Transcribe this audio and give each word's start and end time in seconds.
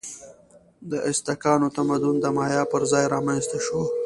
د 0.89 0.91
ازتکانو 1.09 1.67
تمدن 1.77 2.15
د 2.21 2.25
مایا 2.37 2.63
پر 2.71 2.81
ځای 2.91 3.05
رامنځته 3.13 3.57
شو. 3.65 3.81